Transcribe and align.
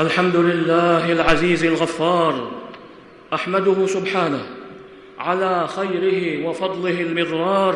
الحمد 0.00 0.36
لله 0.36 1.12
العزيز 1.12 1.64
الغفار 1.64 2.50
أحمده 3.34 3.86
سبحانه 3.86 4.46
على 5.18 5.68
خيره 5.68 6.46
وفضله 6.46 7.00
المضرار 7.00 7.74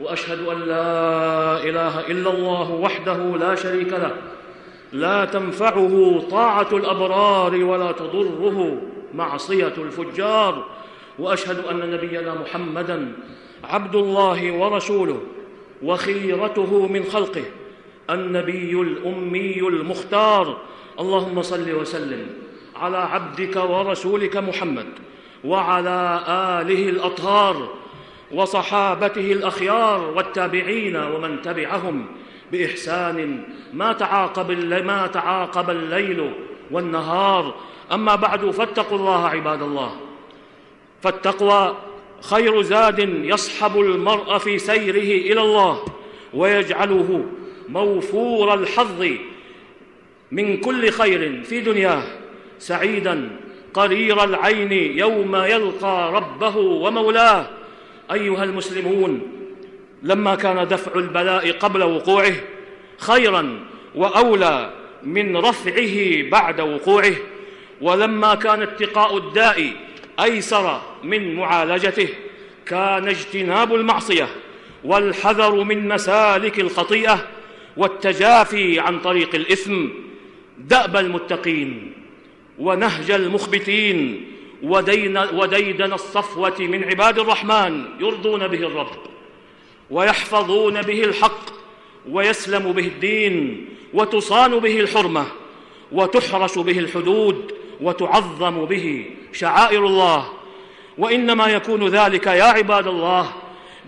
وأشهد 0.00 0.38
أن 0.46 0.60
لا 0.60 1.62
إله 1.64 2.00
إلا 2.00 2.30
الله 2.30 2.70
وحده 2.70 3.16
لا 3.16 3.54
شريك 3.54 3.92
له 3.92 4.14
لا 4.92 5.24
تنفعه 5.24 6.22
طاعة 6.30 6.68
الأبرار 6.72 7.64
ولا 7.64 7.92
تضره 7.92 8.82
معصية 9.14 9.74
الفجار 9.78 10.66
وأشهد 11.18 11.64
أن 11.70 11.90
نبينا 11.90 12.34
محمدا 12.34 13.12
عبد 13.64 13.94
الله 13.94 14.52
ورسوله 14.52 15.20
وخيرته 15.82 16.86
من 16.86 17.04
خلقه 17.04 17.44
النبي 18.10 18.72
الأمي 18.72 19.60
المختار 19.60 20.56
اللهم 21.00 21.42
صل 21.42 21.72
وسلم 21.72 22.26
على 22.76 22.96
عبدك 22.96 23.56
ورسولك 23.56 24.36
محمد 24.36 24.86
وعلى 25.44 26.24
آله 26.28 26.88
الأطهار 26.88 27.68
وصحابته 28.32 29.32
الأخيار 29.32 30.12
والتابعين 30.16 30.96
ومن 30.96 31.42
تبعهم 31.42 32.06
بإحسان 32.52 33.44
ما 33.72 33.92
تعاقب 33.92 34.50
ما 34.84 35.06
تعاقب 35.06 35.70
الليل 35.70 36.32
والنهار. 36.70 37.54
أما 37.92 38.14
بعد 38.14 38.50
فاتقوا 38.50 38.98
الله 38.98 39.28
عباد 39.28 39.62
الله. 39.62 39.96
فالتقوى 41.02 41.76
خير 42.20 42.62
زاد 42.62 42.98
يصحب 43.24 43.80
المرء 43.80 44.38
في 44.38 44.58
سيره 44.58 45.32
إلى 45.32 45.40
الله 45.42 45.84
ويجعله 46.34 47.24
موفور 47.68 48.54
الحظ 48.54 49.06
من 50.32 50.56
كل 50.56 50.90
خير 50.90 51.42
في 51.44 51.60
دنياه 51.60 52.02
سعيدا 52.58 53.30
قرير 53.74 54.24
العين 54.24 54.72
يوم 54.98 55.36
يلقى 55.36 56.12
ربه 56.12 56.56
ومولاه. 56.56 57.46
أيها 58.12 58.44
المسلمون 58.44 59.22
لما 60.02 60.34
كان 60.34 60.68
دفع 60.68 60.94
البلاء 60.94 61.52
قبل 61.52 61.82
وقوعه 61.82 62.32
خيرا 62.98 63.60
وأولى 63.94 64.72
من 65.02 65.36
رفعه 65.36 66.22
بعد 66.30 66.60
وقوعه. 66.60 67.14
ولما 67.80 68.34
كان 68.34 68.62
اتقاء 68.62 69.16
الداء 69.16 69.72
أيسر 70.22 70.80
من 71.04 71.34
معالجته 71.34 72.08
كان 72.66 73.08
اجتناب 73.08 73.74
المعصية 73.74 74.28
والحذر 74.84 75.64
من 75.64 75.88
مسالك 75.88 76.60
الخطيئة 76.60 77.26
والتجافي 77.76 78.80
عن 78.80 79.00
طريق 79.00 79.34
الإثم. 79.34 79.88
دأب 80.68 80.96
المتقين 80.96 81.92
ونهج 82.58 83.10
المخبتين 83.10 84.26
ودين 84.62 85.18
وديدن 85.18 85.92
الصفوة 85.92 86.58
من 86.58 86.84
عباد 86.84 87.18
الرحمن 87.18 87.84
يرضون 88.00 88.48
به 88.48 88.66
الرب 88.66 88.98
ويحفظون 89.90 90.82
به 90.82 91.04
الحق 91.04 91.50
ويسلم 92.10 92.72
به 92.72 92.86
الدين 92.86 93.66
وتصان 93.94 94.58
به 94.58 94.80
الحرمة 94.80 95.26
وتحرس 95.92 96.58
به 96.58 96.78
الحدود 96.78 97.54
وتعظم 97.80 98.64
به 98.64 99.04
شعائر 99.32 99.86
الله 99.86 100.28
وإنما 100.98 101.46
يكون 101.46 101.88
ذلك 101.88 102.26
يا 102.26 102.44
عباد 102.44 102.86
الله 102.86 103.32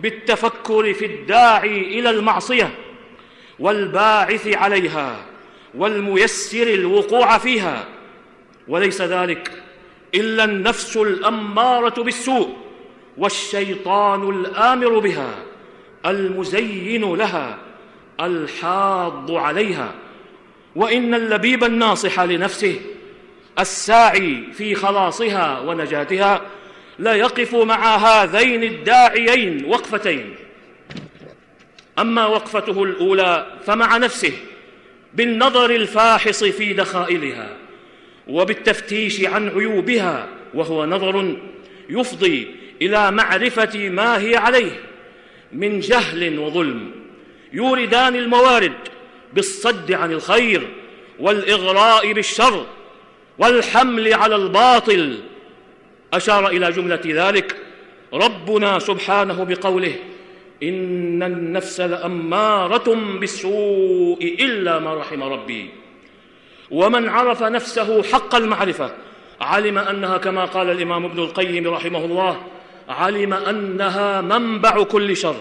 بالتفكر 0.02 0.94
في 0.94 1.06
الداعي 1.06 1.98
إلى 1.98 2.10
المعصية 2.10 2.74
والباعث 3.58 4.56
عليها 4.56 5.31
والميسر 5.74 6.66
الوقوع 6.66 7.38
فيها. 7.38 7.84
وليس 8.68 9.02
ذلك 9.02 9.62
إلا 10.14 10.44
النفس 10.44 10.96
الأمارة 10.96 12.02
بالسوء 12.02 12.56
والشيطان 13.18 14.30
الآمر 14.30 14.98
بها 14.98 15.34
المزين 16.06 17.14
لها 17.14 17.58
الحاض 18.20 19.30
عليها. 19.30 19.94
وإن 20.76 21.14
اللبيب 21.14 21.64
الناصح 21.64 22.20
لنفسه 22.20 22.80
الساعي 23.58 24.44
في 24.52 24.74
خلاصها 24.74 25.60
ونجاتها 25.60 26.40
لا 26.98 27.14
يقف 27.14 27.54
مع 27.54 27.96
هذين 27.96 28.62
الداعيين 28.62 29.64
وقفتين. 29.64 30.34
أما 31.98 32.26
وقفته 32.26 32.82
الأولى 32.82 33.46
فمع 33.66 33.96
نفسه 33.96 34.32
بالنظر 35.14 35.70
الفاحص 35.70 36.44
في 36.44 36.72
دخائلها 36.72 37.56
وبالتفتيش 38.28 39.24
عن 39.24 39.48
عيوبها 39.48 40.28
وهو 40.54 40.86
نظر 40.86 41.36
يفضي 41.90 42.56
إلى 42.82 43.10
معرفة 43.10 43.88
ما 43.88 44.18
هي 44.18 44.36
عليه 44.36 44.80
من 45.52 45.80
جهل 45.80 46.38
وظلم. 46.38 46.90
يوردان 47.52 48.16
الموارد 48.16 48.72
بالصد 49.32 49.92
عن 49.92 50.12
الخير 50.12 50.68
والإغراء 51.18 52.12
بالشر 52.12 52.66
والحمل 53.38 54.14
على 54.14 54.36
الباطل. 54.36 55.18
أشار 56.12 56.48
إلى 56.48 56.72
جملة 56.72 57.00
ذلك 57.06 57.56
ربنا 58.12 58.78
سبحانه 58.78 59.44
بقوله 59.44 59.94
إن 60.62 61.22
النفس 61.22 61.80
لأمارة 61.80 62.94
بالسوء 63.20 64.36
إلا 64.40 64.78
ما 64.78 64.94
رحم 64.94 65.22
ربي. 65.22 65.70
ومن 66.70 67.08
عرف 67.08 67.42
نفسه 67.42 68.02
حق 68.02 68.34
المعرفة 68.34 68.90
علم 69.40 69.78
أنها 69.78 70.18
كما 70.18 70.44
قال 70.44 70.70
الإمام 70.70 71.04
ابن 71.04 71.18
القيم 71.18 71.68
رحمه 71.68 72.04
الله 72.04 72.40
علم 72.88 73.32
أنها 73.32 74.20
منبع 74.20 74.82
كل 74.82 75.16
شر 75.16 75.36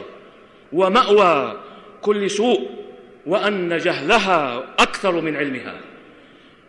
ومأوى 0.73 1.59
كل 2.01 2.29
سوء 2.29 2.69
وأن 3.25 3.77
جهلها 3.77 4.63
أكثر 4.79 5.21
من 5.21 5.35
علمها 5.35 5.75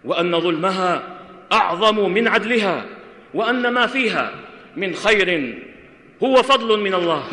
وأن 0.05 0.41
ظلمها 0.41 1.03
أعظم 1.53 2.11
من 2.11 2.29
عدلها 2.29 2.85
وأن 3.35 3.69
ما 3.69 3.87
فيها 3.87 4.35
من 4.77 4.95
خير 4.95 5.59
هو 6.23 6.43
فضل 6.43 6.81
من 6.81 6.95
الله. 6.95 7.25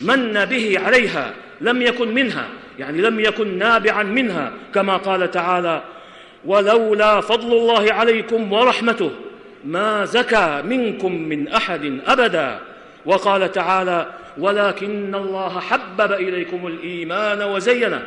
من 0.00 0.44
به 0.44 0.78
عليها 0.78 1.34
لم 1.60 1.82
يكن 1.82 2.14
منها 2.14 2.48
يعني 2.78 3.00
لم 3.02 3.20
يكن 3.20 3.58
نابعا 3.58 4.02
منها 4.02 4.52
كما 4.74 4.96
قال 4.96 5.30
تعالى 5.30 5.82
ولولا 6.44 7.20
فضل 7.20 7.52
الله 7.52 7.92
عليكم 7.92 8.52
ورحمته 8.52 9.10
ما 9.64 10.04
زكى 10.04 10.62
منكم 10.64 11.12
من 11.12 11.48
أحد 11.48 11.98
أبدا 12.06 12.58
وقال 13.06 13.52
تعالى 13.52 14.06
ولكن 14.38 15.14
الله 15.14 15.60
حبب 15.60 16.12
إليكم 16.12 16.66
الإيمان 16.66 17.42
وزينه 17.42 18.02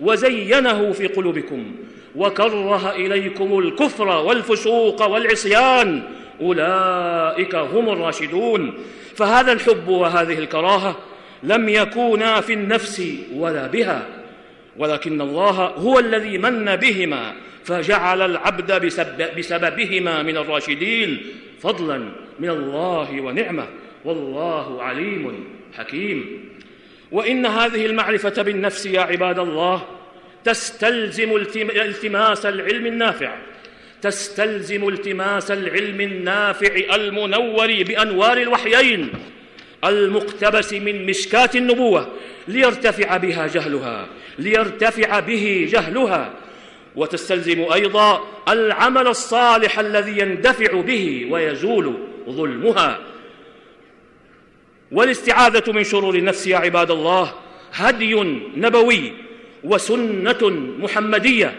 وزينه 0.00 0.92
في 0.92 1.06
قلوبكم 1.06 1.74
وكره 2.16 2.90
إليكم 2.90 3.58
الكفر 3.58 4.08
والفسوق 4.08 5.06
والعصيان 5.06 6.02
أولئك 6.40 7.54
هم 7.54 7.88
الراشدون 7.88 8.74
فهذا 9.16 9.52
الحب 9.52 9.88
وهذه 9.88 10.38
الكراهة 10.38 10.96
لم 11.42 11.68
يكونا 11.68 12.40
في 12.40 12.52
النفس 12.52 13.02
ولا 13.34 13.66
بها 13.66 14.06
ولكن 14.76 15.20
الله 15.20 15.66
هو 15.66 15.98
الذي 15.98 16.38
من 16.38 16.76
بهما 16.76 17.32
فجعل 17.64 18.22
العبد 18.22 18.92
بسببهما 19.36 20.22
من 20.22 20.36
الراشدين 20.36 21.22
فضلا 21.60 21.98
من 22.40 22.48
الله 22.48 23.20
ونعمة. 23.20 23.66
والله 24.04 24.82
عليم 24.82 25.44
حكيم. 25.74 26.48
وإن 27.12 27.46
هذه 27.46 27.86
المعرفة 27.86 28.42
بالنفس 28.42 28.86
يا 28.86 29.00
عباد 29.00 29.38
الله 29.38 29.86
تستلزم 30.44 31.36
التماس 31.76 32.46
العلم 32.46 32.86
النافع. 32.86 33.36
تستلزم 34.02 34.88
التماس 34.88 35.50
العلم 35.50 36.00
النافع 36.00 36.94
المنور 36.94 37.82
بأنوار 37.82 38.36
الوحيين. 38.36 39.08
المقتبس 39.84 40.72
من 40.72 41.06
مشكاة 41.06 41.50
النبوة 41.54 42.08
ليرتفع 42.48 43.16
بها 43.16 43.46
جهلها 43.46 44.06
ليرتفع 44.38 45.20
به 45.20 45.68
جهلها. 45.72 46.32
وتستلزم 46.96 47.72
أيضا 47.72 48.24
العمل 48.48 49.06
الصالح 49.06 49.78
الذي 49.78 50.18
يندفع 50.18 50.80
به 50.80 51.26
ويزول 51.30 51.94
ظلمها. 52.30 52.98
والاستعاذة 54.92 55.72
من 55.72 55.84
شرور 55.84 56.14
النفس 56.14 56.46
يا 56.46 56.56
عباد 56.56 56.90
الله 56.90 57.34
هدي 57.72 58.14
نبوي 58.56 59.12
وسنة 59.64 60.50
محمدية. 60.78 61.54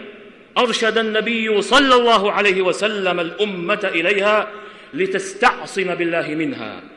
أرشد 0.58 0.98
النبي 0.98 1.62
صلى 1.62 1.94
الله 1.94 2.32
عليه 2.32 2.62
وسلم 2.62 3.20
الأمة 3.20 3.90
إليها 3.94 4.50
لتستعصم 4.94 5.94
بالله 5.94 6.28
منها. 6.28 6.93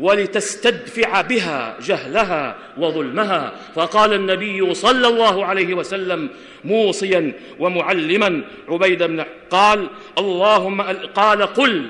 ولتستدفع 0.00 1.20
بها 1.20 1.76
جهلها 1.82 2.56
وظلمها. 2.78 3.52
فقال 3.74 4.12
النبي 4.12 4.74
صلى 4.74 5.08
الله 5.08 5.46
عليه 5.46 5.74
وسلم 5.74 6.28
موصيا 6.64 7.32
ومعلما. 7.58 8.42
عبيد 8.68 9.02
بن 9.02 9.24
قال 9.50 9.86
اللهم 10.18 10.82
قال 11.14 11.42
قل 11.42 11.86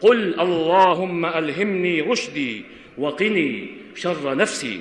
قل 0.00 0.40
اللهم 0.40 1.26
ألهمني 1.26 2.00
رشدي 2.00 2.64
وقني 2.98 3.68
شر 3.94 4.34
نفسي. 4.34 4.80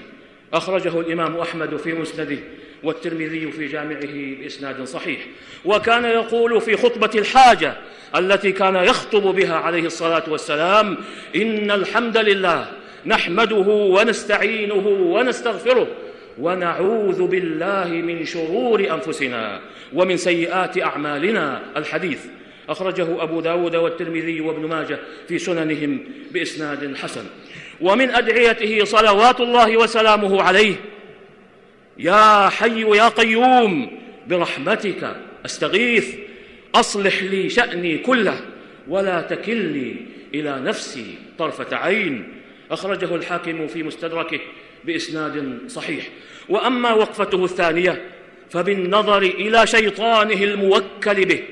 أخرجه 0.54 1.00
الإمام 1.00 1.38
أحمد 1.38 1.76
في 1.76 1.94
مسنده. 1.94 2.38
والترمذي 2.84 3.52
في 3.52 3.68
جامعه 3.68 4.36
بإسناد 4.42 4.84
صحيح. 4.84 5.20
وكان 5.66 6.06
يقول 6.06 6.62
في 6.62 6.78
خطبة 6.78 7.10
الحاجة 7.16 7.74
التي 8.16 8.52
كان 8.52 8.76
يخطب 8.76 9.22
بها 9.22 9.56
عليه 9.56 9.86
الصلاة 9.86 10.24
والسلام 10.28 10.98
إن 11.36 11.72
الحمد 11.72 12.18
لله 12.18 12.68
نحمده 13.06 13.66
ونستعينه 13.68 14.88
ونستغفره 14.88 15.88
ونعوذ 16.40 17.28
بالله 17.28 17.88
من 17.88 18.26
شرور 18.26 18.80
أنفسنا 18.80 19.60
ومن 19.94 20.18
سيئات 20.18 20.82
أعمالنا. 20.82 21.62
الحديث 21.78 22.20
أخرجه 22.70 23.24
أبو 23.24 23.42
داود 23.42 23.76
والترمذي 23.76 24.42
وابن 24.42 24.68
ماجه 24.68 25.00
في 25.28 25.40
سننهم 25.40 26.00
بإسناد 26.32 26.96
حسن. 26.96 27.24
ومن 27.82 28.10
أدعيته 28.10 28.86
صلوات 28.86 29.40
الله 29.42 29.78
وسلامه 29.78 30.44
عليه 30.44 30.76
يا 32.00 32.50
حي 32.50 32.82
يا 32.82 33.08
قيوم 33.08 34.00
برحمتك 34.28 35.16
أستغيث. 35.46 36.16
أصلح 36.76 37.24
لي 37.24 37.50
شأني 37.50 37.98
كله 37.98 38.40
ولا 38.88 39.22
تكلني 39.22 39.96
إلى 40.34 40.60
نفسي 40.60 41.16
طرفة 41.38 41.76
عين. 41.76 42.34
أخرجه 42.72 43.16
الحاكم 43.16 43.68
في 43.68 43.84
مستدركه 43.84 44.40
بإسناد 44.86 45.60
صحيح. 45.68 46.08
وأما 46.50 46.94
وقفته 46.94 47.46
الثانية 47.46 48.02
فبالنظر 48.50 49.22
إلى 49.22 49.68
شيطانه 49.68 50.44
الموكل 50.44 51.26
به 51.26 51.44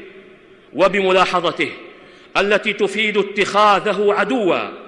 وبملاحظته 0.73 1.69
التي 2.37 2.73
تفيد 2.73 3.17
اتخاذه 3.17 4.13
عدوا. 4.13 4.84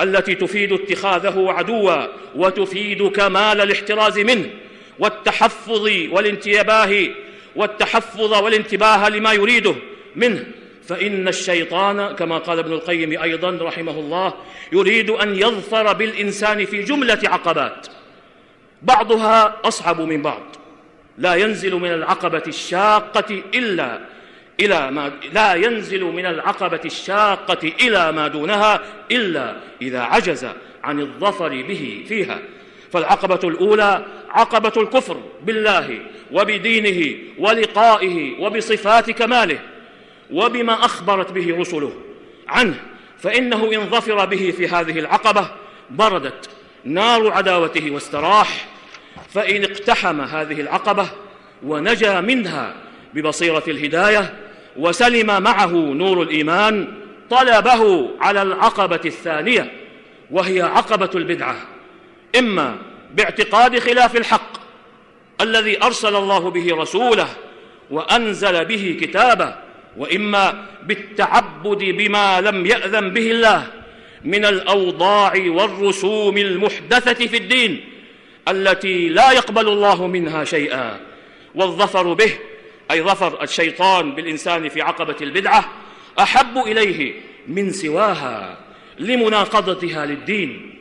التي 0.00 0.34
تفيد 0.34 0.72
اتخاذه 0.72 1.46
عدوا 1.48 2.06
وتفيد 2.34 3.02
كمال 3.08 3.60
الاحتراز 3.60 4.18
منه 4.18 4.50
والتحفظ 4.98 5.88
والانتباه 6.10 7.08
والتحفظ 7.56 8.32
والانتباه 8.32 9.08
لما 9.08 9.32
يريده 9.32 9.74
منه. 10.16 10.44
فإن 10.88 11.28
الشيطان 11.28 12.14
كما 12.14 12.38
قال 12.38 12.58
ابن 12.58 12.72
القيم 12.72 13.22
أيضا 13.22 13.58
رحمه 13.62 13.98
الله 13.98 14.34
يريد 14.72 15.10
أن 15.10 15.36
يظفر 15.36 15.92
بالإنسان 15.92 16.64
في 16.64 16.82
جملة 16.82 17.20
عقبات. 17.24 17.86
بعضها 18.82 19.56
أصعب 19.64 20.00
من 20.00 20.22
بعض. 20.22 20.42
لا 21.18 21.34
ينزل 21.34 21.74
من 21.74 21.92
العقبة 21.92 22.42
الشاقة 22.46 23.42
إلا 23.54 24.00
إلى 24.60 24.90
ما 24.90 25.12
لا 25.32 25.54
ينزل 25.54 26.04
من 26.04 26.26
العقبة 26.26 26.80
الشاقة 26.84 27.72
إلى 27.80 28.12
ما 28.12 28.28
دونها 28.28 28.80
إلا 29.10 29.56
إذا 29.82 30.00
عجز 30.00 30.46
عن 30.84 31.00
الظفر 31.00 31.48
به 31.48 32.04
فيها. 32.08 32.38
فالعقبة 32.92 33.48
الأولى 33.48 34.06
عقبة 34.30 34.72
الكفر 34.76 35.20
بالله 35.42 35.98
وبدينه 36.32 37.18
ولقائه 37.38 38.40
وبصفات 38.40 39.10
كماله 39.10 39.58
وبما 40.30 40.84
أخبرت 40.84 41.32
به 41.32 41.56
رسله 41.60 41.92
عنه. 42.48 42.74
فإنه 43.18 43.72
إن 43.74 43.90
ظفر 43.90 44.24
به 44.24 44.54
في 44.56 44.68
هذه 44.68 44.98
العقبة 44.98 45.50
بردت 45.90 46.48
نار 46.84 47.32
عداوته 47.32 47.90
واستراح. 47.90 48.68
فإن 49.34 49.64
اقتحم 49.64 50.20
هذه 50.20 50.60
العقبة 50.60 51.08
ونجا 51.62 52.20
منها 52.20 52.74
ببصيرة 53.14 53.62
الهداية 53.68 54.34
وسلم 54.78 55.42
معه 55.42 55.72
نور 55.72 56.22
الإيمان 56.22 56.94
طلبه 57.30 58.10
على 58.20 58.42
العقبة 58.42 59.00
الثانية 59.04 59.72
وهي 60.30 60.62
عقبة 60.62 61.10
البدعة. 61.14 61.56
إما 62.38 62.76
باعتقاد 63.14 63.78
خلاف 63.78 64.16
الحق 64.16 64.58
الذي 65.40 65.82
أرسل 65.82 66.16
الله 66.16 66.50
به 66.50 66.76
رسوله 66.76 67.28
وأنزل 67.90 68.64
به 68.64 68.98
كتابه 69.00 69.54
وإما 69.96 70.64
بالتعبد 70.82 71.78
بما 71.78 72.40
لم 72.40 72.66
يأذن 72.66 73.10
به 73.10 73.30
الله 73.30 73.66
من 74.24 74.44
الأوضاع 74.44 75.32
والرسوم 75.46 76.38
المحدثة 76.38 77.26
في 77.26 77.36
الدين 77.36 77.84
التي 78.48 79.08
لا 79.08 79.32
يقبل 79.32 79.68
الله 79.68 80.06
منها 80.06 80.44
شيئا 80.44 81.00
والظفر 81.54 82.12
به 82.12 82.32
أي 82.90 83.02
ظفر 83.02 83.42
الشيطان 83.42 84.12
بالإنسان 84.12 84.68
في 84.68 84.82
عقبة 84.82 85.16
البدعة 85.20 85.72
أحب 86.18 86.58
إليه 86.58 87.14
من 87.48 87.70
سواها 87.70 88.58
لمناقضتها 88.98 90.06
للدين 90.06 90.74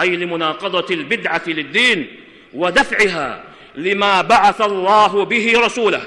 أي 0.00 0.16
لمناقضة 0.16 0.94
البدعة 0.94 1.42
للدين 1.46 2.06
ودفعها 2.54 3.44
لما 3.74 4.22
بعث 4.22 4.60
الله 4.60 5.24
به 5.24 5.52
رسوله 5.56 6.02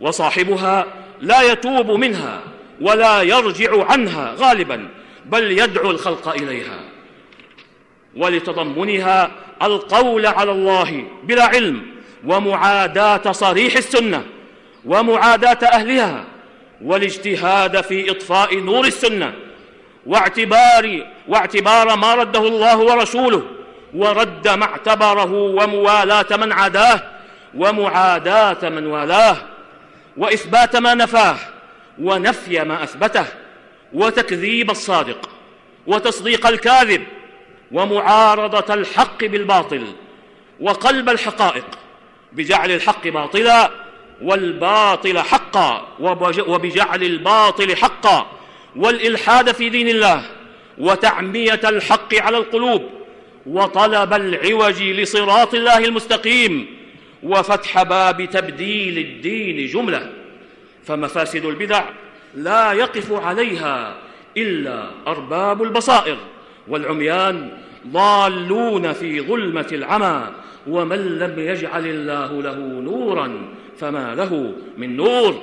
وصاحبها 0.00 0.86
لا 1.20 1.42
يتوب 1.42 1.90
منها 1.90 2.42
ولا 2.80 3.22
يرجع 3.22 3.84
عنها 3.84 4.34
غالبا 4.38 4.88
بل 5.26 5.58
يدعو 5.58 5.90
الخلق 5.90 6.28
إليها. 6.28 6.80
ولتضمنها 8.16 9.30
القول 9.62 10.26
على 10.26 10.52
الله 10.52 11.04
بلا 11.24 11.44
علم 11.44 11.82
ومعاداة 12.24 13.32
صريح 13.32 13.76
السنة 13.76 14.24
ومعاداة 14.84 15.66
أهلها 15.66 16.24
والاجتهاد 16.84 17.80
في 17.80 18.10
إطفاء 18.10 18.58
نور 18.58 18.86
السنة 18.86 19.34
واعتبار 20.06 21.06
واعتبار 21.28 21.96
ما 21.96 22.14
رده 22.14 22.48
الله 22.48 22.78
ورسوله 22.78 23.42
ورد 23.94 24.48
ما 24.48 24.64
اعتبره 24.64 25.32
وموالاة 25.32 26.26
من 26.36 26.52
عاداه 26.52 27.02
ومعاداة 27.54 28.68
من 28.68 28.86
والاه 28.86 29.36
وإثبات 30.16 30.76
ما 30.76 30.94
نفاه 30.94 31.36
ونفي 32.00 32.64
ما 32.64 32.82
أثبته 32.82 33.24
وتكذيب 33.92 34.70
الصادق 34.70 35.28
وتصديق 35.86 36.46
الكاذب 36.46 37.04
ومعارضة 37.72 38.74
الحق 38.74 39.24
بالباطل 39.24 39.86
وقلب 40.60 41.08
الحقائق 41.08 41.64
بجعل 42.32 42.70
الحق 42.70 43.08
باطلا 43.08 43.70
والباطل 44.22 45.18
حقا 45.18 45.88
وبجعل 46.46 47.02
الباطل 47.02 47.76
حقا 47.76 48.26
والإلحاد 48.76 49.52
في 49.52 49.68
دين 49.68 49.88
الله 49.88 50.22
وتعمية 50.78 51.60
الحق 51.64 52.14
على 52.14 52.36
القلوب 52.36 52.82
وطلب 53.46 54.14
العوج 54.14 54.82
لصراط 54.82 55.54
الله 55.54 55.78
المستقيم 55.78 56.66
وفتح 57.22 57.82
باب 57.82 58.30
تبديل 58.30 58.98
الدين 58.98 59.66
جملة. 59.66 60.12
فمفاسد 60.84 61.44
البدع 61.44 61.84
لا 62.34 62.72
يقف 62.72 63.12
عليها 63.12 63.96
إلا 64.36 64.90
أرباب 65.06 65.62
البصائر 65.62 66.16
والعميان 66.68 67.50
ضالون 67.86 68.92
في 68.92 69.20
ظلمة 69.20 69.66
العمى 69.72 70.26
ومن 70.66 71.18
لم 71.18 71.34
يجعل 71.38 71.86
الله 71.86 72.42
له 72.42 72.56
نورا 72.80 73.48
فما 73.78 74.14
له 74.14 74.52
من 74.78 74.96
نور. 74.96 75.42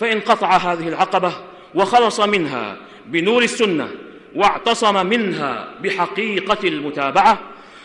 فإن 0.00 0.20
قطع 0.20 0.56
هذه 0.56 0.88
العقبة 0.88 1.32
وخلص 1.74 2.20
منها 2.20 2.76
بنور 3.06 3.42
السنة 3.42 3.88
واعتصم 4.34 5.06
منها 5.06 5.68
بحقيقة 5.82 6.68
المتابعة 6.68 7.38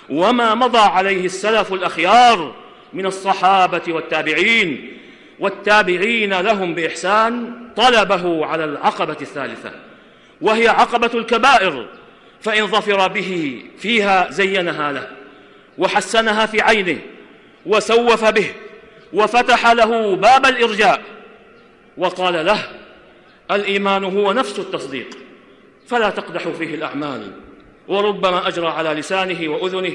وما 0.09 0.55
مضى 0.55 0.77
عليه 0.77 1.25
السلف 1.25 1.73
الأخيار 1.73 2.55
من 2.93 3.05
الصحابة 3.05 3.81
والتابعين 3.87 4.97
والتابعين 5.39 6.33
لهم 6.33 6.75
بإحسان 6.75 7.53
طلبه 7.75 8.45
على 8.45 8.63
العقبة 8.63 9.17
الثالثة 9.21 9.71
وهي 10.41 10.67
عقبة 10.67 11.11
الكبائر 11.13 11.87
فإن 12.41 12.67
ظفر 12.67 13.07
به 13.07 13.63
فيها 13.77 14.31
زينها 14.31 14.91
له 14.91 15.07
وحسنها 15.77 16.45
في 16.45 16.61
عينه 16.61 16.97
وسوف 17.65 18.25
به 18.25 18.51
وفتح 19.15 19.71
له 19.71 20.15
باب 20.15 20.45
الإرجاء. 20.45 21.01
وقال 21.97 22.45
له 22.45 22.59
الإيمان 23.51 24.03
هو 24.03 24.33
نفس 24.33 24.59
التصديق 24.59 25.07
فلا 25.87 26.09
تقدح 26.09 26.47
فيه 26.47 26.75
الأعمال. 26.75 27.31
وربما 27.87 28.47
أجرى 28.47 28.67
على 28.67 28.89
لسانه 28.89 29.49
وأذنه 29.49 29.93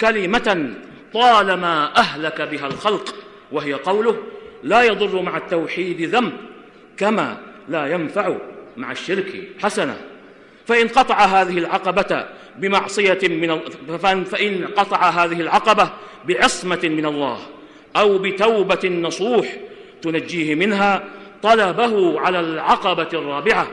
كلمة 0.00 0.74
طالما 1.14 1.96
أهلك 1.96 2.42
بها 2.42 2.66
الخلق 2.66 3.14
وهي 3.52 3.72
قوله 3.74 4.16
لا 4.62 4.82
يضر 4.82 5.22
مع 5.22 5.36
التوحيد 5.36 6.02
ذنب 6.02 6.32
كما 6.96 7.36
لا 7.68 7.86
ينفع 7.86 8.36
مع 8.76 8.92
الشرك 8.92 9.48
حسنة. 9.62 9.96
فإن 10.66 10.88
قطع 10.88 11.24
هذه 11.24 11.58
العقبة 11.58 12.26
بمعصية 12.58 13.18
من 13.28 13.60
فإن 14.24 14.66
قطع 14.66 15.10
هذه 15.10 15.40
العقبة 15.40 15.90
بعصمة 16.24 16.80
من 16.84 17.06
الله 17.06 17.38
أو 17.96 18.18
بتوبة 18.18 18.88
نصوح 18.88 19.56
تنجيه 20.02 20.54
منها 20.54 21.04
طلبه 21.42 22.20
على 22.20 22.40
العقبة 22.40 23.08
الرابعة 23.12 23.68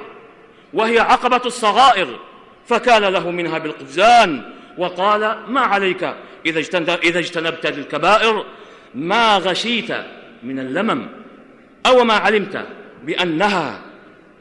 وهي 0.74 1.00
عقبة 1.00 1.42
الصغائر 1.46 2.08
فكان 2.68 3.02
له 3.02 3.32
منها 3.32 3.58
بالقفزان 3.58 4.42
وقال 4.78 5.38
ما 5.48 5.62
عليك 5.62 6.14
إذا 6.46 7.20
اجتنبت 7.20 7.66
الكبائر 7.66 8.46
ما 8.96 9.38
غشيت 9.38 9.92
من 10.44 10.60
اللمم 10.60 11.08
أو 11.86 12.04
ما 12.04 12.14
علمت 12.14 12.66
بأنها 13.04 13.82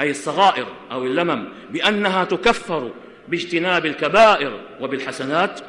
أي 0.01 0.11
الصغائر 0.11 0.67
أو 0.93 1.05
اللمم 1.05 1.45
بأنها 1.71 2.25
تكفر 2.25 2.91
باجتناب 3.29 3.87
الكبائر 3.87 4.53
وبالحسنات 4.81 5.61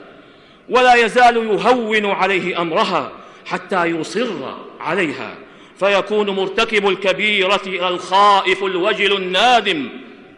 ولا 0.70 0.96
يزال 0.96 1.38
يهون 1.38 2.06
عليه 2.06 2.62
أمرها 2.62 3.12
حتى 3.50 3.86
يصر 3.86 4.56
عليها. 4.80 5.36
فيكون 5.80 6.30
مرتكب 6.30 6.88
الكبيرة 6.90 7.62
الخائف 7.66 8.64
الوجل 8.64 9.18
النادم 9.18 9.90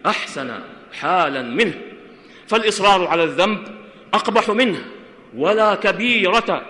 أحسن 0.06 0.60
حالا 1.00 1.42
منه. 1.42 1.74
فالإصرار 2.48 3.08
على 3.08 3.24
الذنب 3.24 3.60
أقبح 4.14 4.50
منه. 4.50 4.86
ولا 5.38 5.76
كبيرة 5.76 6.66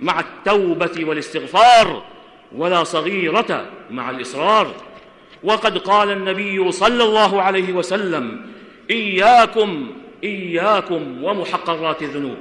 مع 0.00 0.20
التوبة 0.20 1.04
والاستغفار 1.04 2.02
ولا 2.56 2.84
صغيرة 2.84 3.66
مع 3.90 4.10
الإصرار. 4.10 4.74
وقد 5.42 5.78
قال 5.78 6.10
النبي 6.10 6.72
صلى 6.72 7.04
الله 7.04 7.42
عليه 7.42 7.72
وسلم 7.72 8.46
إياكم 8.90 9.90
إياكم 10.24 11.24
ومحقرات 11.24 12.02
الذنوب. 12.02 12.38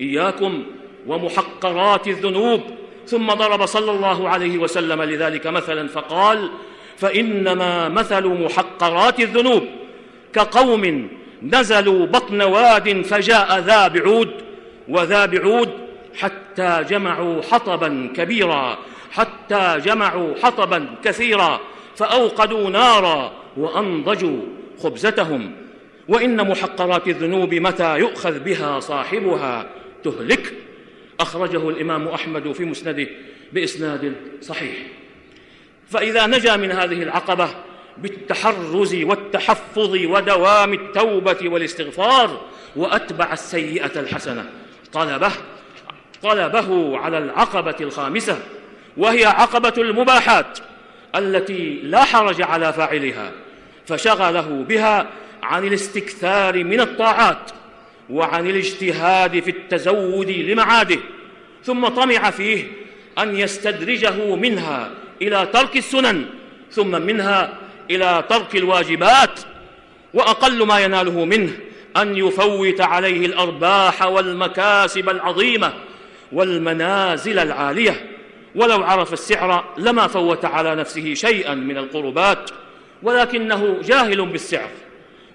إياكم 0.00 0.64
ومحقرات 1.08 2.08
الذنوب. 2.08 2.60
ثم 3.06 3.26
ضرب 3.26 3.66
صلى 3.66 3.90
الله 3.90 4.28
عليه 4.28 4.58
وسلم 4.58 5.02
لذلك 5.02 5.46
مثلا 5.46 5.88
فقال 5.88 6.50
فإنما 6.96 7.88
مثل 7.88 8.26
محقرات 8.26 9.20
الذنوب. 9.20 9.62
كقوم 10.32 11.08
نزلوا 11.42 12.06
بطن 12.06 12.42
واد 12.42 13.02
فجاء 13.02 13.58
ذا 13.58 13.88
بعود 13.88 14.30
وذا 14.88 15.26
بعود 15.26 15.70
حتى 16.18 16.84
جمعوا 16.88 17.42
حطبا 17.42 18.12
كبيرا 18.16 18.78
حتى 19.12 19.78
جمعوا 19.84 20.34
حطبا 20.42 20.86
كثيرا 21.04 21.60
فأوقدوا 21.96 22.70
نارا 22.70 23.32
وأنضجوا 23.56 24.40
خبزتهم. 24.82 25.52
وإن 26.08 26.48
محقرات 26.48 27.08
الذنوب 27.08 27.54
متى 27.54 27.98
يؤخذ 27.98 28.38
بها 28.38 28.80
صاحبها؟ 28.80 29.66
تهلك. 30.04 30.54
أخرجه 31.20 31.68
الإمام 31.68 32.08
أحمد 32.08 32.52
في 32.52 32.64
مسنده 32.64 33.06
بإسناد 33.52 34.14
صحيح. 34.42 34.74
فإذا 35.90 36.26
نجا 36.26 36.56
من 36.56 36.72
هذه 36.72 37.02
العقبة 37.02 37.48
بالتحرز 37.98 38.94
والتحفظ 38.94 39.96
ودوام 39.96 40.72
التوبة 40.72 41.38
والاستغفار 41.42 42.40
وأتبع 42.76 43.32
السيئة 43.32 44.00
الحسنة. 44.00 44.50
طلبه 44.92 45.32
طلبه 46.22 46.98
على 46.98 47.18
العقبة 47.18 47.76
الخامسة 47.80 48.38
وهي 48.96 49.24
عقبة 49.24 49.74
المباحات 49.78 50.58
التي 51.14 51.80
لا 51.82 52.04
حرج 52.04 52.42
على 52.42 52.72
فاعلها 52.72 53.32
فشغله 53.86 54.64
بها 54.68 55.06
عن 55.42 55.64
الاستكثار 55.64 56.64
من 56.64 56.80
الطاعات 56.80 57.50
وعن 58.10 58.50
الاجتهاد 58.50 59.40
في 59.40 59.50
التزود 59.50 60.30
لمعاده 60.30 60.98
ثم 61.64 61.88
طمع 61.88 62.30
فيه 62.30 62.64
أن 63.18 63.36
يستدرجه 63.36 64.36
منها 64.36 64.90
إلى 65.22 65.48
ترك 65.52 65.76
السنن 65.76 66.24
ثم 66.70 67.02
منها 67.02 67.58
إلى 67.90 68.24
ترك 68.28 68.56
الواجبات 68.56 69.40
وأقل 70.14 70.66
ما 70.66 70.80
يناله 70.80 71.24
منه 71.24 71.52
أن 71.96 72.16
يفوت 72.16 72.80
عليه 72.80 73.26
الأرباح 73.26 74.02
والمكاسب 74.02 75.08
العظيمة 75.08 75.72
والمنازل 76.32 77.38
العالية. 77.38 78.06
ولو 78.54 78.82
عرف 78.82 79.12
السعر 79.12 79.64
لما 79.78 80.06
فوت 80.06 80.44
على 80.44 80.74
نفسه 80.74 81.14
شيئا 81.14 81.54
من 81.54 81.78
القربات 81.78 82.50
ولكنه 83.02 83.78
جاهل 83.82 84.26
بالسعر 84.26 84.70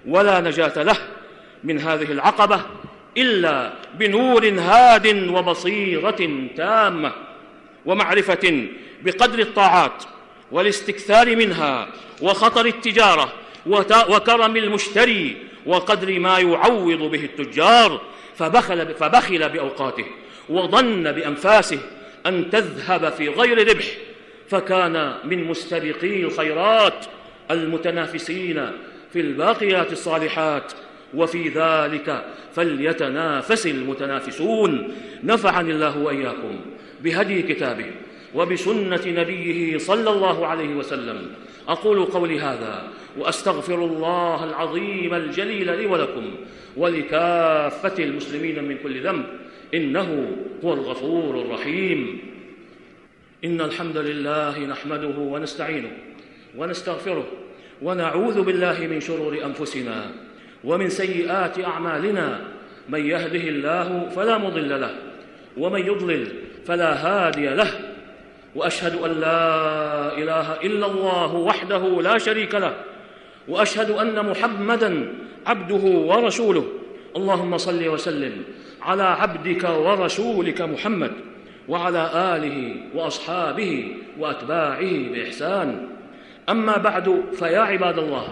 ولا 0.06 0.40
نجاة 0.40 0.82
له. 0.82 0.96
من 1.64 1.78
هذه 1.78 2.12
العقبة 2.12 2.60
إلا 3.16 3.72
بنور 3.98 4.48
هاد 4.48 5.28
وبصيرة 5.28 6.48
تامة 6.56 7.12
ومعرفة 7.86 8.66
بقدر 9.02 9.38
الطاعات 9.38 10.04
والاستكثار 10.52 11.36
منها 11.36 11.88
وخطر 12.22 12.66
التجارة 12.66 13.32
وكرم 14.08 14.56
المشتري 14.56 15.36
وقدر 15.66 16.18
ما 16.18 16.38
يعوض 16.38 16.98
به 16.98 17.24
التجار 17.24 18.00
فبخل, 18.36 18.94
فبخل 18.94 19.48
بأوقاته 19.48 20.04
وظن 20.48 21.12
بأنفاسه 21.12 21.78
أن 22.26 22.50
تذهب 22.50 23.12
في 23.12 23.28
غير 23.28 23.68
ربح 23.70 23.84
فكان 24.50 25.14
من 25.24 25.44
مستبقي 25.44 26.22
الخيرات 26.22 27.06
المتنافسين 27.50 28.70
في 29.12 29.20
الباقيات 29.20 29.92
الصالحات 29.92 30.72
وفي 31.14 31.48
ذلك 31.48 32.24
فليتنافس 32.54 33.66
المتنافسون. 33.66 34.94
نفعني 35.24 35.70
الله 35.70 35.98
وإياكم 35.98 36.60
بهدي 37.02 37.42
كتابه 37.42 37.90
وبسنة 38.34 39.00
نبيه 39.06 39.78
صلى 39.78 40.10
الله 40.10 40.46
عليه 40.46 40.74
وسلم. 40.74 41.30
أقول 41.68 42.04
قولي 42.04 42.40
هذا 42.40 42.88
وأستغفر 43.18 43.84
الله 43.84 44.44
العظيم 44.44 45.14
الجليل 45.14 45.78
لي 45.78 45.86
ولكم 45.86 46.30
ولكافة 46.76 48.04
المسلمين 48.04 48.64
من 48.64 48.76
كل 48.82 49.00
ذنب. 49.00 49.24
إنه 49.74 50.36
هو 50.64 50.74
الغفور 50.74 51.40
الرحيم. 51.40 52.18
إن 53.44 53.60
الحمد 53.60 53.96
لله 53.96 54.58
نحمده 54.58 55.18
ونستعينه 55.18 55.90
ونستغفره 56.56 57.26
ونعوذ 57.82 58.42
بالله 58.42 58.86
من 58.86 59.00
شرور 59.00 59.44
أنفسنا 59.44 60.10
ومن 60.64 60.88
سيئات 60.88 61.64
أعمالنا 61.64 62.40
من 62.88 63.06
يهده 63.06 63.48
الله 63.48 64.08
فلا 64.16 64.38
مضل 64.38 64.80
له 64.80 64.94
ومن 65.58 65.80
يضلل 65.80 66.28
فلا 66.66 66.92
هادي 67.06 67.48
له 67.48 67.70
وأشهد 68.54 68.94
أن 69.02 69.10
لا 69.10 70.18
إله 70.18 70.52
إلا 70.62 70.86
الله 70.86 71.34
وحده 71.34 72.02
لا 72.02 72.18
شريك 72.18 72.54
له 72.54 72.74
وأشهد 73.48 73.90
أن 73.90 74.30
محمدا 74.30 75.12
عبده 75.46 75.84
ورسوله. 75.84 76.64
اللهم 77.16 77.58
صل 77.58 77.88
وسلم 77.88 78.42
على 78.82 79.02
عبدك 79.02 79.64
ورسولك 79.64 80.62
محمد 80.62 81.12
وعلى 81.68 82.10
آله 82.14 82.76
وأصحابه 82.94 83.96
وأتباعه 84.18 84.92
بإحسان. 85.12 85.88
أما 86.48 86.76
بعد 86.76 87.22
فيا 87.32 87.60
عباد 87.60 87.98
الله 87.98 88.28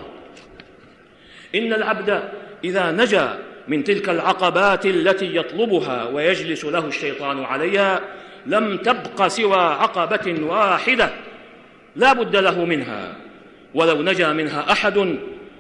إن 1.55 1.73
العبد 1.73 2.23
إذا 2.65 2.91
نجا 2.91 3.39
من 3.69 3.85
تلك 3.85 4.09
العقبات 4.09 4.87
التي 4.87 5.37
يطلبها 5.37 6.05
ويجلس 6.05 6.65
له 6.65 6.87
الشيطان 6.87 7.45
عليها 7.45 8.01
لم 8.47 8.77
تبق 8.77 9.27
سوى 9.27 9.57
عقبة 9.57 10.37
واحدة 10.43 11.11
لا 11.97 12.13
بد 12.13 12.37
له 12.37 12.65
منها. 12.65 13.17
ولو 13.75 14.03
نجا 14.03 14.33
منها 14.33 14.73
أحد 14.73 15.17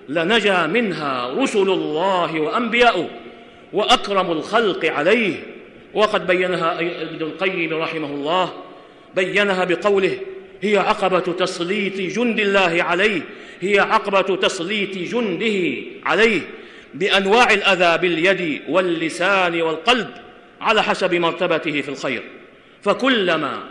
لنجا 0.09 0.67
منها 0.67 1.35
رسل 1.35 1.71
الله 1.71 2.41
وانبياؤه 2.41 3.09
وأكرم 3.73 4.33
الخلق 4.33 4.85
عليه. 4.85 5.35
وقد 5.95 6.27
بينها 6.27 6.81
ابن 6.81 7.21
القيم 7.21 7.75
رحمه 7.75 8.07
الله 8.07 8.53
بينها 9.15 9.65
بقوله 9.65 10.19
هي 10.63 10.77
عقبة 10.77 11.21
تسليط 11.21 12.15
جند 12.15 12.41
الله 12.41 12.83
عليه 12.83 13.21
هي 13.61 13.81
عقبة 13.81 14.37
تسليط 14.37 14.99
جنده 14.99 15.83
عليه 16.05 16.41
بأنواع 16.95 17.51
الأذى 17.51 17.99
باليد 17.99 18.63
واللسان 18.69 19.63
والقلب 19.63 20.09
على 20.61 20.83
حسب 20.83 21.15
مرتبته 21.15 21.81
في 21.81 21.89
الخير. 21.89 22.23
فكلما 22.83 23.63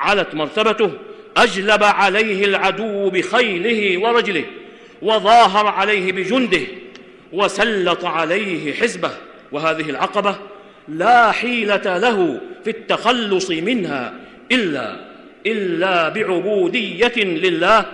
علت 0.00 0.34
مرتبته 0.34 0.92
أجلب 1.36 1.82
عليه 1.82 2.44
العدو 2.44 3.10
بخيله 3.10 4.00
ورجله 4.00 4.44
وظاهر 5.02 5.66
عليه 5.66 6.12
بجنده 6.12 6.60
وسلط 7.32 8.04
عليه 8.04 8.72
حزبه. 8.74 9.10
وهذه 9.52 9.90
العقبة 9.90 10.36
لا 10.88 11.32
حيلة 11.32 11.98
له 11.98 12.40
في 12.64 12.70
التخلص 12.70 13.50
منها 13.50 14.14
إلا 14.52 15.09
إلا 15.46 16.08
بعبودية 16.08 17.24
لله 17.24 17.86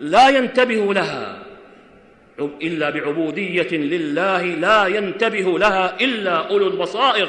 لا 0.00 0.28
ينتبه 0.28 0.94
لها. 0.94 1.42
إلا 2.62 2.90
بعبودية 2.90 3.68
لله 3.72 4.42
لا 4.42 4.86
ينتبه 4.86 5.58
لها 5.58 5.96
إلا 6.00 6.50
أولو 6.50 6.66
البصائر 6.66 7.28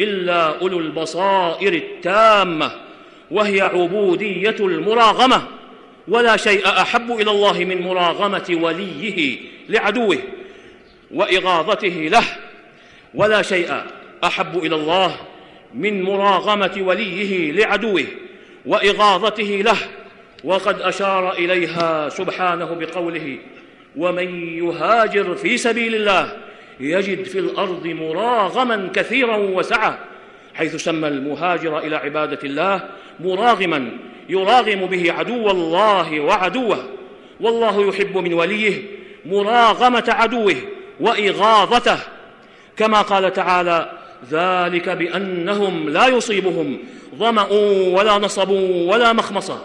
إلا 0.00 0.60
أولو 0.60 0.78
البصائر 0.78 1.72
التامة 1.72 2.70
وهي 3.30 3.60
عبودية 3.60 4.56
المراغمة 4.60 5.42
ولا 6.08 6.36
شيء 6.36 6.68
أحب 6.68 7.12
إلى 7.12 7.30
الله 7.30 7.64
من 7.64 7.82
مراغمة 7.82 8.58
وليه 8.62 9.38
لعدوه 9.68 10.18
وإغاظته 11.10 12.08
له 12.12 12.24
ولا 13.14 13.42
شيء 13.42 13.82
أحب 14.24 14.58
إلى 14.58 14.74
الله 14.74 15.16
من 15.74 16.02
مراغمة 16.02 16.76
وليه 16.78 17.52
لعدوه. 17.52 18.04
وإغاظته 18.68 19.62
له 19.64 19.76
وقد 20.44 20.80
أشار 20.80 21.32
إليها 21.32 22.08
سبحانه 22.08 22.64
بقوله 22.64 23.38
ومن 23.96 24.58
يهاجر 24.58 25.34
في 25.34 25.56
سبيل 25.56 25.94
الله 25.94 26.36
يجد 26.80 27.22
في 27.22 27.38
الأرض 27.38 27.86
مراغما 27.86 28.90
كثيرا 28.94 29.36
وسعة 29.36 29.98
حيث 30.54 30.76
سمى 30.76 31.08
المهاجر 31.08 31.78
إلى 31.78 31.96
عبادة 31.96 32.38
الله 32.44 32.80
مراغما 33.20 33.90
يراغم 34.28 34.86
به 34.86 35.12
عدو 35.12 35.50
الله 35.50 36.20
وعدوه 36.20 36.78
والله 37.40 37.88
يحب 37.88 38.16
من 38.16 38.34
وليه 38.34 38.82
مراغمة 39.26 40.04
عدوه 40.08 40.54
وإغاظته. 41.00 41.98
كما 42.76 43.02
قال 43.02 43.32
تعالى 43.32 43.92
ذلك 44.30 44.88
بأنهم 44.88 45.88
لا 45.88 46.06
يصيبهم 46.06 46.78
ظمأ 47.18 47.46
ولا 47.92 48.18
نصب 48.18 48.50
ولا 48.90 49.12
مخمصة 49.12 49.64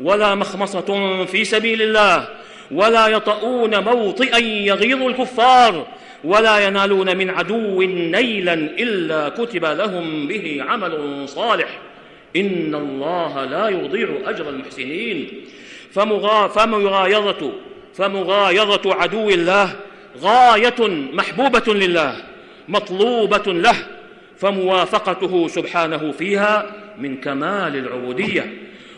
ولا 0.00 0.34
مخمصة 0.34 1.24
في 1.24 1.44
سبيل 1.44 1.82
الله 1.82 2.28
ولا 2.70 3.06
يطؤون 3.06 3.84
موطئا 3.84 4.38
يغيظ 4.38 5.02
الكفار 5.02 5.86
ولا 6.24 6.66
ينالون 6.66 7.16
من 7.16 7.30
عدو 7.30 7.82
نيلا 7.82 8.54
إلا 8.54 9.28
كتب 9.28 9.64
لهم 9.64 10.28
به 10.28 10.64
عمل 10.68 11.24
صالح. 11.28 11.78
إن 12.36 12.74
الله 12.74 13.44
لا 13.44 13.68
يضيع 13.68 14.08
أجر 14.24 14.48
المحسنين. 14.48 15.44
فمغا 15.92 16.48
فمغايظة 16.48 17.52
فمغايظة 17.94 18.94
عدو 18.94 19.28
الله 19.28 19.74
غاية 20.20 20.88
محبوبة 21.12 21.74
لله 21.74 22.16
مطلوبة 22.68 23.52
له 23.52 23.76
فموافقته 24.42 25.48
سبحانه 25.48 26.12
فيها 26.12 26.74
من 26.98 27.16
كمال 27.16 27.76
العبودية. 27.76 28.52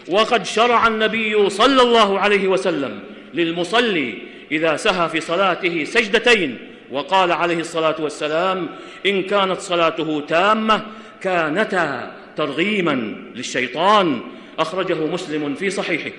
وقد 0.08 0.46
شرع 0.46 0.86
النبي 0.86 1.50
صلى 1.50 1.82
الله 1.82 2.18
عليه 2.18 2.48
وسلم 2.48 3.00
للمصلي 3.34 4.14
إذا 4.52 4.76
سهى 4.76 5.08
في 5.08 5.20
صلاته 5.20 5.84
سجدتين 5.84 6.58
وقال 6.90 7.32
عليه 7.32 7.58
الصلاة 7.58 7.96
والسلام 7.98 8.68
إن 9.06 9.22
كانت 9.22 9.60
صلاته 9.60 10.22
تامة 10.28 10.86
كانتا 11.20 12.12
ترغيما 12.36 13.14
للشيطان 13.34 14.20
أخرجه 14.58 15.06
مسلم 15.06 15.54
في 15.54 15.70
صحيحه. 15.70 16.10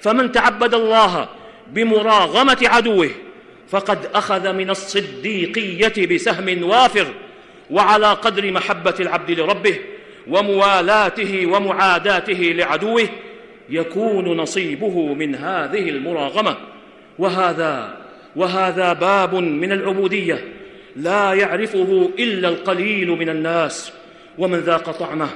فمن 0.00 0.32
تعبد 0.32 0.74
الله 0.74 1.28
بمراغمة 1.72 2.58
عدوه 2.62 3.10
فقد 3.68 3.98
أخذ 4.14 4.52
من 4.52 4.70
الصديقية 4.70 6.06
بسهم 6.14 6.62
وافر 6.62 7.06
وعلى 7.70 8.06
قدر 8.06 8.52
محبة 8.52 8.94
العبد 9.00 9.30
لربه 9.30 9.78
وموالاته 10.28 11.46
ومعاداته 11.46 12.54
لعدوه 12.56 13.08
يكون 13.70 14.36
نصيبه 14.36 15.14
من 15.14 15.34
هذه 15.34 15.90
المراغمة. 15.90 16.56
وهذا 17.18 17.96
وهذا 18.36 18.92
باب 18.92 19.34
من 19.34 19.72
العبودية 19.72 20.44
لا 20.96 21.32
يعرفه 21.32 22.10
إلا 22.18 22.48
القليل 22.48 23.10
من 23.10 23.28
الناس. 23.28 23.92
ومن 24.38 24.58
ذاق 24.58 24.90
طعمه 24.90 25.28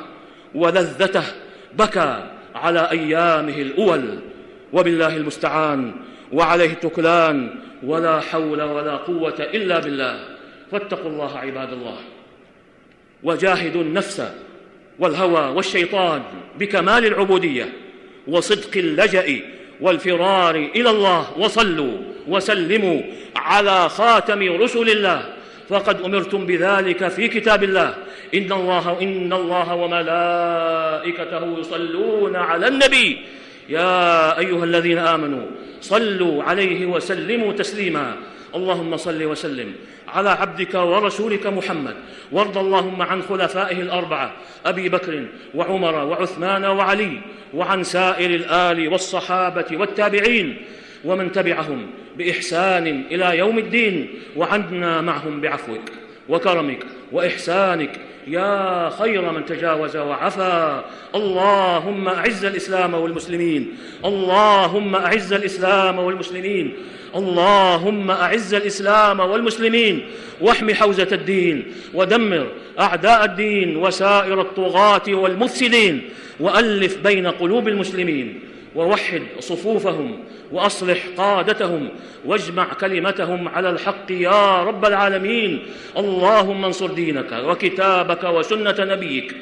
ولذته 0.54 1.24
بكى 1.72 2.24
على 2.54 2.90
أيامه 2.90 3.56
الأول. 3.56 4.18
وبالله 4.72 5.16
المستعان. 5.16 5.92
وعليه 6.32 6.72
التكلان. 6.72 7.50
ولا 7.82 8.20
حول 8.20 8.62
ولا 8.62 8.96
قوة 8.96 9.34
إلا 9.38 9.78
بالله. 9.78 10.20
فاتقوا 10.72 11.10
الله 11.10 11.38
عباد 11.38 11.72
الله. 11.72 11.96
وجاهدوا 13.22 13.82
النفس 13.82 14.22
والهوى 14.98 15.54
والشيطان 15.56 16.22
بكمال 16.58 17.06
العبودية 17.06 17.68
وصدق 18.28 18.76
اللجأ 18.76 19.40
والفرار 19.80 20.54
إلى 20.56 20.90
الله 20.90 21.38
وصلوا 21.38 21.96
وسلموا 22.28 23.00
على 23.36 23.88
خاتم 23.88 24.62
رسل 24.62 24.90
الله. 24.90 25.22
فقد 25.68 26.02
أمرتم 26.02 26.46
بذلك 26.46 27.08
في 27.08 27.28
كتاب 27.28 27.64
الله. 27.64 27.94
إن 28.34 28.52
الله 28.52 28.98
إن 29.02 29.32
الله 29.32 29.74
وملائكته 29.74 31.58
يصلون 31.58 32.36
على 32.36 32.68
النبي. 32.68 33.18
يا 33.68 34.38
أيها 34.38 34.64
الذين 34.64 34.98
آمنوا 34.98 35.46
صلوا 35.80 36.42
عليه 36.42 36.86
وسلموا 36.86 37.52
تسليما. 37.52 38.16
اللهم 38.54 38.96
صل 38.96 39.24
وسلم 39.24 39.74
على 40.08 40.30
عبدك 40.30 40.74
ورسولك 40.74 41.46
محمد. 41.46 41.96
وارض 42.32 42.58
اللهم 42.58 43.02
عن 43.02 43.22
خلفائه 43.22 43.80
الأربعة 43.80 44.32
أبي 44.66 44.88
بكر 44.88 45.24
وعمر 45.54 45.94
وعثمان 45.94 46.64
وعلي 46.64 47.20
وعن 47.54 47.84
سائر 47.84 48.30
الآل 48.30 48.88
والصحابة 48.88 49.66
والتابعين 49.72 50.56
ومن 51.04 51.32
تبعهم 51.32 51.86
بإحسان 52.18 53.04
إلى 53.10 53.38
يوم 53.38 53.58
الدين 53.58 54.08
وعنا 54.36 55.00
معهم 55.00 55.40
بعفوك 55.40 55.84
وكرمك. 56.28 56.86
وإحسانك 57.12 58.00
يا 58.26 58.90
خير 58.98 59.32
من 59.32 59.44
تجاوز 59.44 59.96
وعفا. 59.96 60.84
اللهم 61.14 62.08
أعز 62.08 62.44
الإسلام 62.44 62.94
والمسلمين. 62.94 63.76
اللهم 64.04 64.96
أعز 64.96 65.32
الإسلام 65.32 65.98
والمسلمين. 65.98 66.76
اللهم 67.16 68.10
أعز 68.10 68.54
الإسلام 68.54 69.20
والمسلمين. 69.20 70.00
واحم 70.40 70.74
حوزة 70.74 71.08
الدين. 71.12 71.72
ودمر 71.94 72.46
أعداء 72.80 73.24
الدين 73.24 73.76
وسائر 73.76 74.40
الطغاة 74.40 75.02
والمفسدين. 75.08 76.08
وألف 76.40 76.98
بين 77.04 77.26
قلوب 77.26 77.68
المسلمين. 77.68 78.40
ووحد 78.74 79.22
صفوفهم 79.38 80.18
وأصلح 80.52 81.06
قادتهم 81.16 81.88
واجمع 82.24 82.64
كلمتهم 82.64 83.48
على 83.48 83.70
الحق 83.70 84.10
يا 84.10 84.62
رب 84.62 84.84
العالمين. 84.84 85.62
اللهم 85.96 86.64
انصر 86.64 86.86
دينك 86.86 87.32
وكتابك 87.32 88.24
وسنة 88.24 88.76
نبيك 88.78 89.34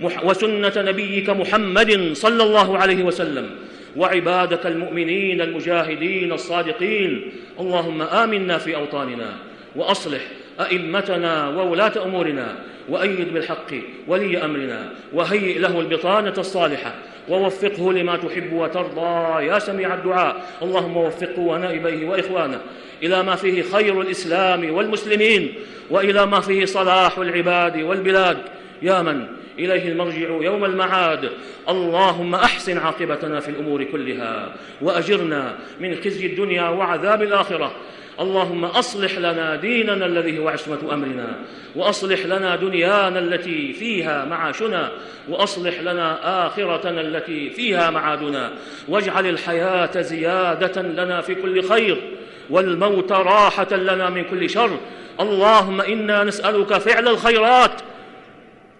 وسنة 0.00 0.72
نبيك 0.76 1.30
محمد 1.30 2.10
صلى 2.12 2.42
الله 2.42 2.78
عليه 2.78 3.02
وسلم 3.02 3.50
وعبادك 3.96 4.66
المؤمنين 4.66 5.40
المجاهدين 5.40 6.32
الصادقين. 6.32 7.32
اللهم 7.60 8.02
آمنا 8.02 8.58
في 8.58 8.76
أوطاننا 8.76 9.32
وأصلح 9.76 10.20
أئمتنا 10.60 11.48
وولاة 11.48 11.92
أمورنا 12.04 12.56
وأيد 12.88 13.34
بالحق 13.34 13.74
ولي 14.08 14.44
أمرنا 14.44 14.92
وهيئ 15.12 15.58
له 15.58 15.80
البطانة 15.80 16.34
الصالحة 16.38 16.94
ووفقه 17.28 17.92
لما 17.92 18.16
تحب 18.16 18.52
وترضى. 18.52 19.46
يا 19.46 19.58
سميع 19.58 19.94
الدعاء 19.94 20.36
اللهم 20.62 20.96
وفقه 20.96 21.40
ونائبيه 21.40 22.08
وإخوانه 22.08 22.60
إلى 23.02 23.22
ما 23.22 23.36
فيه 23.36 23.62
خير 23.62 24.00
الإسلام 24.00 24.70
والمسلمين 24.74 25.54
وإلى 25.90 26.26
ما 26.26 26.40
فيه 26.40 26.64
صلاح 26.64 27.18
العباد 27.18 27.82
والبلاد. 27.82 28.38
يا 28.82 29.02
من؟ 29.02 29.26
إليه 29.58 29.88
المرجع 29.88 30.28
يوم 30.28 30.64
المعاد. 30.64 31.30
اللهم 31.68 32.34
أحسن 32.34 32.78
عاقبتنا 32.78 33.40
في 33.40 33.48
الأمور 33.48 33.84
كلها 33.84 34.54
وأجرنا 34.80 35.54
من 35.80 35.94
خزي 35.94 36.26
الدنيا 36.26 36.68
وعذاب 36.68 37.22
الآخرة. 37.22 37.72
اللهم 38.20 38.64
أصلح 38.64 39.18
لنا 39.18 39.56
ديننا 39.56 40.06
الذي 40.06 40.38
هو 40.38 40.48
عصمة 40.48 40.78
أمرنا 40.92 41.36
وأصلح 41.74 42.26
لنا 42.26 42.56
دنيانا 42.56 43.18
التي 43.18 43.72
فيها 43.72 44.24
معاشنا 44.24 44.92
وأصلح 45.28 45.80
لنا 45.80 46.46
آخرتنا 46.46 47.00
التي 47.00 47.50
فيها 47.50 47.90
معادنا 47.90 48.52
واجعل 48.88 49.26
الحياة 49.26 50.00
زيادة 50.00 50.82
لنا 50.82 51.20
في 51.20 51.34
كل 51.34 51.68
خير 51.68 52.02
والموت 52.50 53.12
راحة 53.12 53.76
لنا 53.76 54.10
من 54.10 54.24
كل 54.24 54.50
شر. 54.50 54.78
اللهم 55.20 55.80
إنا 55.80 56.24
نسألك 56.24 56.78
فعل 56.78 57.08
الخيرات 57.08 57.72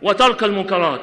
وترك 0.02 0.44
المنكرات. 0.44 1.00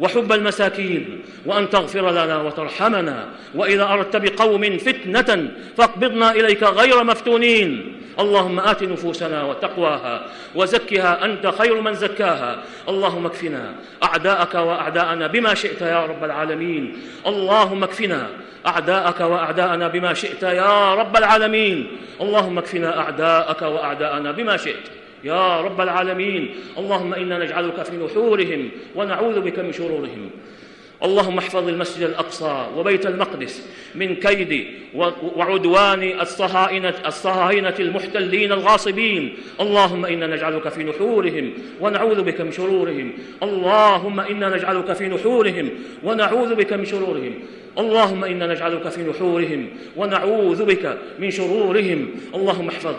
وحب 0.00 0.32
المساكين 0.32 1.22
وأن 1.46 1.70
تغفر 1.70 2.10
لنا 2.10 2.42
وترحمنا 2.42 3.26
وإذا 3.54 3.84
أردت 3.84 4.16
بقوم 4.16 4.78
فتنة 4.78 5.48
فاقبضنا 5.76 6.30
إليك 6.30 6.62
غير 6.62 7.04
مفتونين. 7.04 8.00
اللهم 8.18 8.60
آت 8.60 8.82
نفوسنا 8.82 9.44
وتقواها 9.44 10.26
وزكها 10.54 11.24
أنت 11.24 11.46
خير 11.46 11.80
من 11.80 11.94
زكاها. 11.94 12.62
اللهم 12.88 13.26
اكفنا 13.26 13.74
أعداءك 14.02 14.54
وأعداءنا 14.54 15.26
بما 15.26 15.54
شئت 15.54 15.80
يا 15.80 16.06
رب 16.06 16.24
العالمين. 16.24 16.96
اللهم 17.26 17.82
اكفنا 17.82 18.26
أعداءك 18.66 19.20
وأعداءنا 19.20 19.88
بما 19.88 20.14
شئت 20.14 20.42
يا 20.42 20.94
رب 20.94 21.16
العالمين. 21.16 21.86
اللهم 22.20 22.58
اكفنا 22.58 23.00
أعداءك 23.00 23.62
وأعداءنا 23.62 24.32
بما 24.32 24.56
شئت. 24.56 25.03
يا 25.24 25.60
رب 25.60 25.80
العالمين. 25.80 26.54
اللهم 26.78 27.14
إنا 27.14 27.38
نجعلك 27.38 27.82
في 27.82 27.96
نحورهم 27.96 28.68
ونعوذ 28.94 29.40
بك 29.40 29.58
من 29.58 29.72
شرورهم. 29.72 30.30
اللهم 31.04 31.38
احفظ 31.38 31.68
المسجد 31.68 32.02
الأقصى 32.02 32.66
وبيت 32.76 33.06
المقدس 33.06 33.68
من 33.94 34.14
كيد 34.14 34.66
وعدوان 35.36 36.20
الصهاينة, 37.06 37.74
المحتلين 37.78 38.52
الغاصبين. 38.52 39.34
اللهم 39.60 40.04
إنا 40.04 40.26
نجعلك 40.26 40.68
في 40.68 40.84
نحورهم 40.84 41.52
ونعوذ 41.80 42.22
بك 42.22 42.40
من 42.40 42.52
شرورهم. 42.52 43.12
اللهم 43.42 44.20
إنا 44.20 44.56
نجعلك 44.56 44.92
في 44.92 45.08
نحورهم 45.08 45.70
ونعوذ 46.02 46.54
بك 46.54 46.72
من 46.72 46.84
شرورهم. 46.84 47.34
اللهم 47.78 48.24
إنا 48.24 48.46
نجعلك 48.46 48.88
في 48.88 49.02
نحورهم 49.02 49.68
ونعوذ 49.96 50.64
بك 50.64 50.98
من 51.18 51.30
شرورهم. 51.30 52.08
اللهم 52.34 52.68
احفظ 52.68 52.94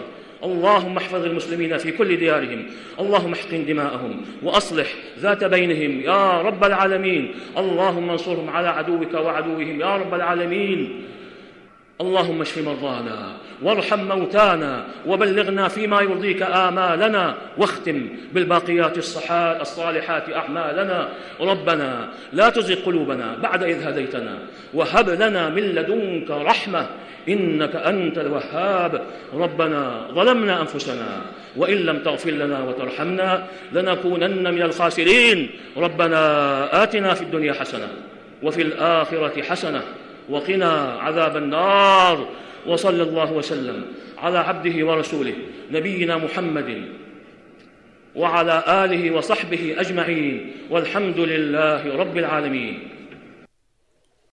اللهم 0.45 0.97
احفظ 0.97 1.25
المسلمين 1.25 1.77
في 1.77 1.91
كل 1.91 2.17
ديارهم. 2.17 2.65
اللهم 2.99 3.34
احقن 3.34 3.65
دماءهم 3.65 4.21
وأصلح 4.43 4.88
ذات 5.19 5.43
بينهم. 5.43 6.01
يا 6.01 6.41
رب 6.41 6.63
العالمين. 6.63 7.34
اللهم 7.58 8.10
انصرهم 8.10 8.49
على 8.49 8.67
عدوك 8.67 9.13
وعدوهم. 9.13 9.81
يا 9.81 9.95
رب 9.95 10.13
العالمين. 10.13 11.03
اللهم 12.01 12.41
اشف 12.41 12.58
مرضانا 12.58 13.38
وارحم 13.62 13.99
موتانا 13.99 14.86
وبلغنا 15.08 15.67
فيما 15.67 16.01
يرضيك 16.01 16.41
آمالنا 16.41 17.36
واختم 17.58 18.10
بالباقيات 18.34 18.97
الصالحات 19.62 20.34
أعمالنا. 20.34 21.10
ربنا 21.41 22.10
لا 22.34 22.49
تزغ 22.49 22.75
قلوبنا 22.75 23.36
بعد 23.43 23.63
إذ 23.63 23.88
هديتنا 23.88 24.38
وهب 24.73 25.10
لنا 25.10 25.49
من 25.49 25.63
لدنك 25.63 26.31
رحمة 26.31 26.88
إنك 27.29 27.75
أنت 27.75 28.17
الوهاب. 28.17 29.01
ربنا 29.34 30.08
ظلمنا 30.12 30.62
أنفسنا 30.62 31.21
وإن 31.55 31.77
لم 31.77 31.99
تغفر 31.99 32.31
لنا 32.31 32.63
وترحمنا 32.63 33.47
لنكونن 33.71 34.53
من 34.53 34.62
الخاسرين. 34.62 35.49
ربنا 35.77 36.84
آتنا 36.84 37.13
في 37.13 37.21
الدنيا 37.21 37.53
حسنة 37.53 37.88
وفي 38.43 38.62
الآخرة 38.62 39.41
حسنة 39.41 39.81
وقنا 40.29 40.99
عذاب 41.01 41.38
النار 41.38 42.27
وصلى 42.67 43.03
الله 43.03 43.31
وسلم 43.33 43.85
على 44.17 44.38
عبده 44.38 44.85
ورسوله 44.85 45.33
نبينا 45.71 46.17
محمد 46.17 46.85
وعلى 48.15 48.63
آله 48.67 49.11
وصحبه 49.11 49.75
أجمعين 49.77 50.51
والحمد 50.69 51.19
لله 51.19 51.97
رب 51.97 52.17
العالمين. 52.17 52.79